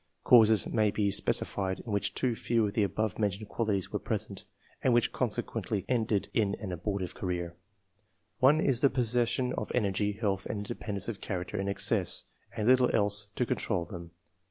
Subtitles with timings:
[0.27, 3.99] Cases may be spe cified, in which too few of the above mentioned qualities were
[3.99, 4.45] present,
[4.83, 7.53] and which consequently ended in an abortive career.
[8.39, 12.23] One, is the pos session of energy, health, and independence of character in excess,
[12.57, 14.09] and little else to control them.